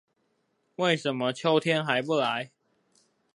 [0.77, 2.49] 為什麼秋天還不來